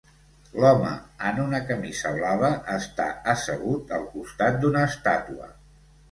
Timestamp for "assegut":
3.33-3.93